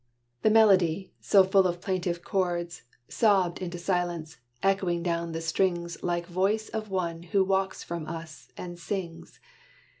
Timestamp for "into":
3.61-3.77